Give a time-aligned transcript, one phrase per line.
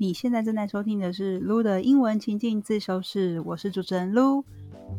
[0.00, 4.44] 你现在正在收听的是 Lu 的英文情境自修室，我是主持人 Lu，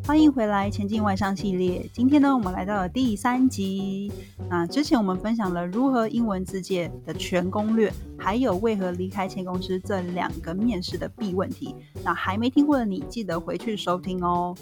[0.05, 1.89] 欢迎回来前进外商系列。
[1.93, 4.12] 今天呢，我们来到了第三集。
[4.49, 11.74] 那之前我们分享了如何英文自介的全攻略，还有为何离开前公司这两个面试的必问题。
[12.04, 14.54] 那还没听过的你，记得回去收听哦。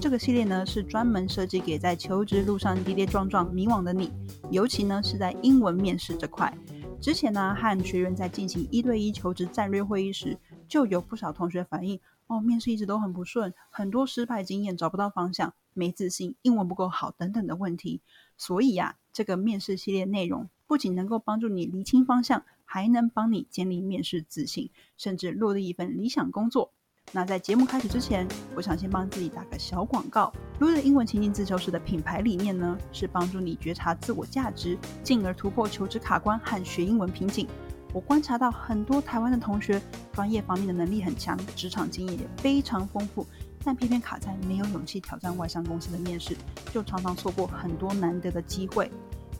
[0.00, 4.12] 这个系列呢，是专门设计给在求职路上跌跌撞撞、迷惘的你，
[4.52, 6.56] 尤其呢是在英文面试这块。
[7.00, 10.38] 之前呢，和学员在进行一对一求职战略会议时，
[10.68, 18.02] 就有不少同学反映，哦，面试一直都很不顺，很多失败经验，找不到方向，没自信，英文不够好等等的问题。
[18.36, 26.70] 所以呀，这个面试系列内容不仅能够帮助你厘清方向，还能帮你建立面试自信，甚至落地一份理想工作。
[27.12, 30.32] 那在节目开始之前，我想先帮自己打个小广告。
[30.60, 37.48] Lu 的英文情境自修室的品牌理念呢，是帮助你觉察自我价值，进而突破求职卡关和学英文瓶颈。
[37.92, 43.26] 我观察到很多台湾的同学，专业方面的能力很强，职场经验也非常丰富，
[43.64, 46.36] 但偏偏卡在没有勇气挑战外商公司的面试，
[46.72, 48.88] 就常常错过很多难得的机会。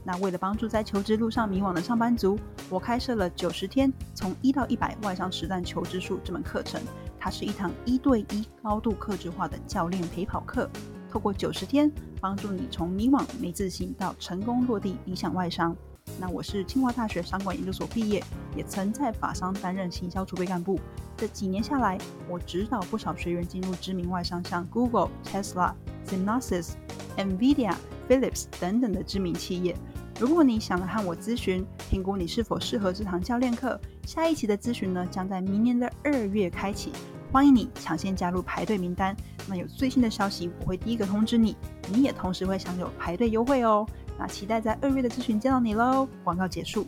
[0.02, 2.36] 那为了帮助在求职路上迷惘的上班族，
[2.68, 6.80] 我开设了九十天从一到一百外商实战求职术这门课程。
[7.20, 10.68] 它是一堂一对一、高度克制化的教练陪跑课，
[11.10, 15.76] 透过九十天，帮助你从迷惘、没自信到成功落地理想外商。
[16.18, 18.24] 那我是清华大学商管研究所毕业，
[18.56, 20.80] 也曾在法商担任行销储备干部。
[21.14, 25.74] 这几年下来，我指导不少学员进入知名外商，像 Google、Tesla、
[26.06, 26.76] s y n o s i s
[27.18, 27.74] Nvidia、
[28.08, 29.76] Philips 等等的知名企业。
[30.20, 36.92] 如果你想来和我咨询，评估你是否适合这堂教练课，下一期的咨询呢，将在明年的二月开启。
[37.32, 39.16] 欢迎你抢先加入排队名单，
[39.48, 41.56] 那有最新的消息我会第一个通知你，
[41.90, 43.86] 你也同时会享有排队优惠哦。
[44.18, 46.06] 那期待在二月的咨询见到你喽。
[46.22, 46.86] 广告结束。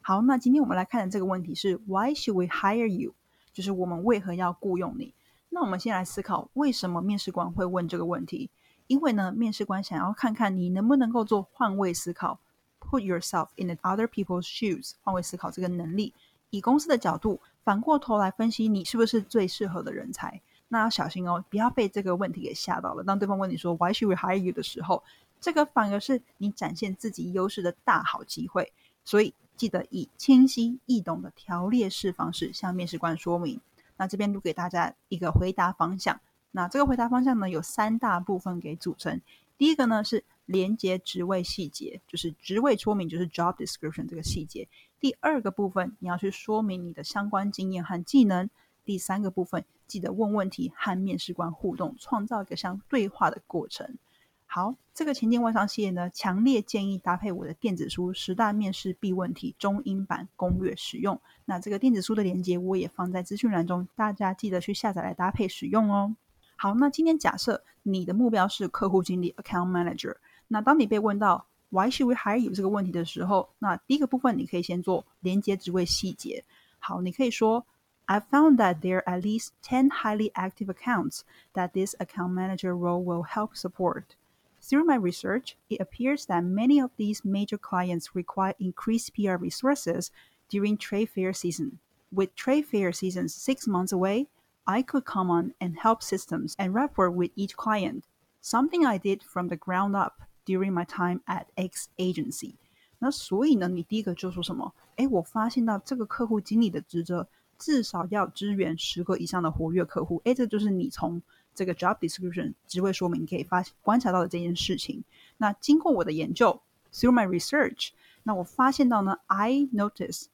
[0.00, 3.14] 好，那今天我们来看的这个问题是 Why should we hire you？
[3.52, 5.14] 就是我们为何要雇佣你？
[5.50, 8.50] 那我们先来思考为什么面试官会问这个问题？
[8.86, 12.38] 因为呢，面试官想要看看你能不能够做换位思考
[12.80, 16.12] ，Put yourself in other people's shoes，换位思考这个能力，
[16.50, 17.40] 以公司的角度。
[17.64, 23.02] 反过头来分析你是不是最适合的人才，那要小心哦，不要被这个问题给吓到了。
[23.02, 25.02] 当对方问你说 “Why should we hire you” 的时候，
[25.40, 28.70] 这个反而是你展现自己优势的大好机会。
[29.02, 33.58] 所以记得以清晰易懂的条列式方式向面试官说明。
[33.96, 36.20] 那这边录给大家一个回答方向。
[36.56, 39.20] 那这个回答方向呢，有三大部分给组成。
[39.58, 44.68] 第一个呢是连接职位细节，就是职位说明，就是 job description 这个细节。
[45.00, 48.48] 第二个部分，你要去说明你的相关经验和技能。
[48.84, 53.98] 第三个部分，记得问问题和面试官互动，创造一个像对话的过程。
[54.46, 61.20] 好，这个前进外商系列呢，强烈建议搭配我的电子书《十大面试必问题》中英版攻略使用。
[61.46, 66.14] 那这个电子书的链接我也放在资讯栏中，大家记得去下载来搭配使用哦。
[66.55, 70.15] 好，那今天假设你的目标是客户经理 （Account Manager），
[70.47, 76.43] 那当你被问到 Why should we hire you 这个问题的时候，那第一个部分你可以先做连接职位细节。
[76.79, 77.65] 好，你可以说
[78.05, 81.21] I found that there are at least ten highly active accounts
[81.53, 84.15] that this account manager role will help support.
[84.61, 90.09] Through my research, it appears that many of these major clients require increased PR resources
[90.49, 91.79] during trade fair season.
[92.11, 94.27] With trade fair season six months away,
[94.63, 98.03] I could come on and help systems and rapport with each client,
[98.41, 100.13] something I did from the ground up
[100.45, 102.55] During my time at X agency，
[102.97, 104.73] 那所以呢，你第一个就说什么？
[104.95, 107.27] 哎，我发现到这个客户经理的职责
[107.59, 110.19] 至少要支援十个以上的活跃客户。
[110.25, 111.21] 哎，这就是你从
[111.53, 115.03] 这个 job description 职位说明可以发观察到的这件事情。
[115.37, 116.59] 那经过我的研究，
[116.91, 117.89] through my research，
[118.23, 120.25] 那我发现到呢，I notice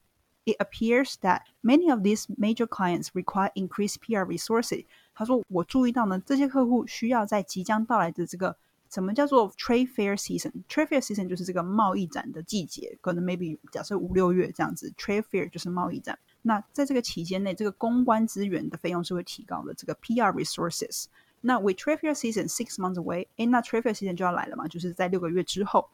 [0.50, 4.86] it appears that many of these major clients require increased PR resources。
[5.14, 8.58] 他说，我注意到呢，这些客户需要在即将到来的这个
[8.90, 16.18] 什么叫做 trade fair season？trade fair season 就是这个贸易展的季节，可能 maybe 假设五六月这样子，trade fair 就是贸易展。
[16.44, 19.74] 那在这个期间内，这个公关资源的费用是会提高的。
[19.74, 21.06] 这个 PR resources。
[21.42, 25.90] 那 with trade fair season six months away，哎，那 trade fair season 就要来了嘛，就是在六个月之后。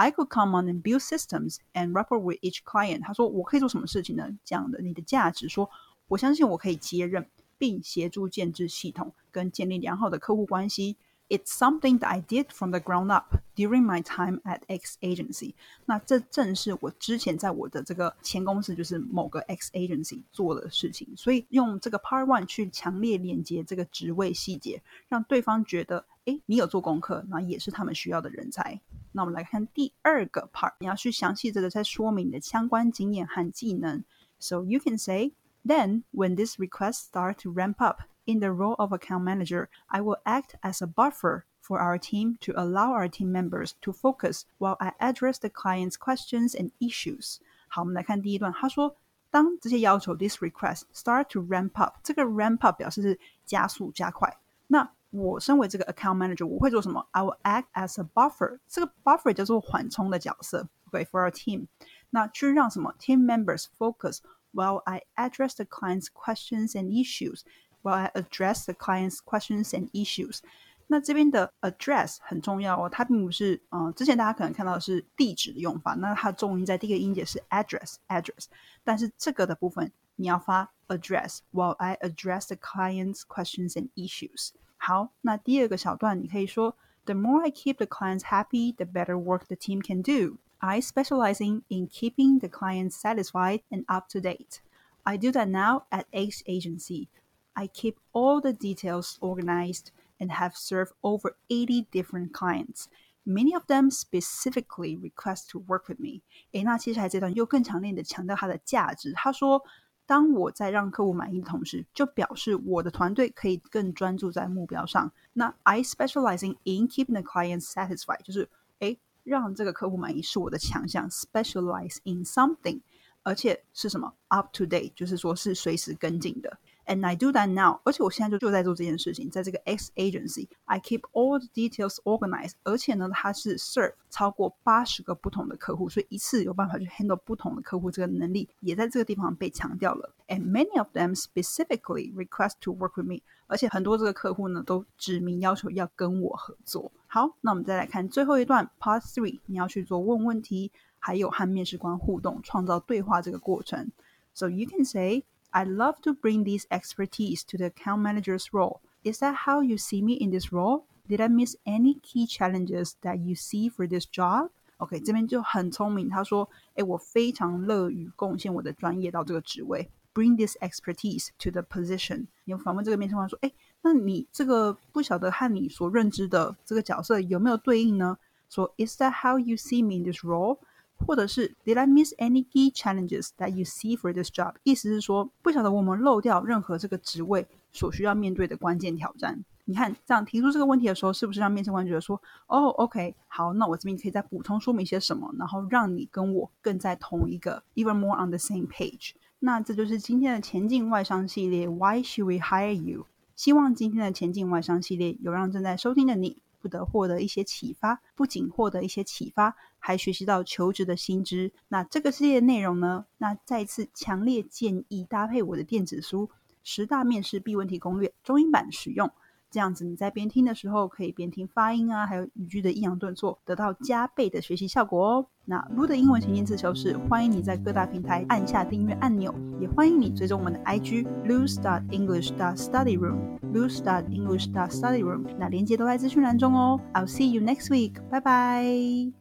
[0.00, 3.02] I could come on and build systems and rapport with each client。
[3.02, 4.38] 他说我可以做什么事情呢？
[4.46, 5.68] 这样的你的价值，说
[6.08, 10.96] 我相信我可以接任并协助建制系统跟建立良好的客户关系。
[11.28, 15.52] It's something that I did from the ground up during my time at X agency。
[15.84, 21.14] 那这正是我之前在我的这个前公司，就是某个 X agency 做的事情。
[21.14, 28.80] 所以用这个 Part One 去强烈连接这个职位细节，让对方觉得，哎，你有做功课，那也是他们需要的人才。
[29.11, 34.03] 那我们来看第二个 part，你要去详细的在说明你的相关经验和技能。
[34.39, 35.33] So you can say.
[35.65, 40.01] Then, when these requests start to ramp up in the role of account manager, I
[40.01, 44.45] will act as a buffer for our team to allow our team members to focus
[44.59, 47.37] while I address the client's questions and issues.
[47.67, 48.97] 好，我们来看第一段，他说。
[49.31, 54.37] 当这些要求 this request start to ramp up，这个 ramp up 表示是加速加快。
[54.67, 57.07] 那 我身为这个 account manager，我会做什么？
[57.11, 58.59] I will act as a buffer。
[58.67, 61.67] 这个 buffer 叫做缓冲的角色，OK，for our team。
[62.09, 64.19] 那去让什么 team members focus
[64.53, 70.39] while I address the client's questions and issues。while I address the client's questions and issues。
[70.87, 78.45] 那这边的 address 很重要哦，它并不是嗯，之前大家可能看到的是地址的用法，那它重音在第一个音节是 address address，
[78.83, 84.49] 但是这个的部分你要发 address while I address the client's questions and issues。
[84.79, 90.37] 好，那第二个小段你可以说 The more I keep the clients happy, the better work the team can do.
[90.59, 94.59] I specialize in, in keeping the clients satisfied and up to date.
[95.03, 97.09] I do that now at Ace Agency.
[97.53, 102.87] I keep all the details organized and have served over 80 different clients.
[103.23, 106.21] Many of them specifically request to work with me.
[106.53, 109.13] 诶，那接下来这段又更强烈的强调它的价值。
[109.13, 109.63] 他说，
[110.10, 115.12] 当我在让客户满意的同时，就表示我的团队可以更专注在目标上。
[115.34, 118.48] 那 I specializing in keeping the clients satisfied，就是
[118.80, 121.08] 诶，让这个客户满意是我的强项。
[121.08, 122.80] Specialize in something，
[123.22, 126.58] 而且是什么 up to date，就是说是随时跟进的。
[126.90, 132.54] And I do that now，而且我现在就就在做这件事情，在这个 X agency，I keep all the details organized。
[132.64, 140.12] 而且呢，它是 serve 超过八十个不同的客户，所以一次有办法去 handle 不同的客户，这个能力也在这个地方被强调了。
[140.26, 146.90] And many of them specifically request to work with me，而且很多这个客户呢都指明要求要跟我合作。
[147.06, 153.92] 好，那我们再来看最后一段 Part Three，你要去做问问题，还有和面试官互动，创造对话这个过程。
[154.34, 158.81] So you can say I love to bring this expertise to the account manager's role.
[159.03, 160.83] Is that how you see me in this role?
[161.07, 164.49] Did I miss any key challenges that you see for this job?
[164.77, 166.09] OK，这边就很聪明。
[166.09, 173.53] 他说：“哎，我非常乐于贡献我的专业到这个职位，bring this expertise to the position。”你访问这个面试官说：“哎，
[173.83, 178.17] 那你这个不晓得和你所认知的这个角色有没有对应呢？”
[178.49, 180.57] 说：“Is that how you see me in this role？”
[181.06, 184.54] 或者是 Did I miss any key challenges that you see for this job？
[184.62, 189.44] 意思是说，不晓得我们漏掉任何这个职位所需要面对的关键挑战。
[189.66, 199.12] 你看，这样提出这个问题的时候，是不是让面试官觉得说，哦，OK，好，那我这边可以再补充说明些什么，然后让你跟我更在同一个 even more on the same page。
[199.38, 203.06] 那这就是今天的前进外商系列，Why should we hire you？
[203.36, 206.42] 希望今天的前进外商系列有让正在收听的你。
[206.60, 211.52] 不得获得一些启发，不仅获得一些启发，还学习到求职的新知。
[211.68, 213.06] 那这个系列内容呢？
[213.18, 216.26] 那再次强烈建议搭配我的电子书
[216.62, 219.10] 《十大面试必问题攻略》中英版使用。
[219.50, 225.26] 这样子你在边听的时候，可以边听发音啊，还有语句的抑扬顿挫，得到加倍的学习效果哦。
[225.44, 233.18] 那 Lu 的英文情境自修室，欢迎你在各大平台按下订阅按钮，也欢迎你追踪我们的 IG Lou Study English 的 Study Room
[233.52, 236.80] Lu Study English 的 Study Room，那连接都在资讯栏中哦。
[236.94, 239.19] I'll see you next week，拜拜。